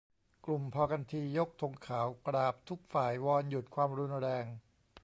[0.45, 1.21] กลุ่มพอกันที!
[1.37, 4.45] ยกธงขาว กราบทุกฝ่าย วอนหยุดความรุนแรง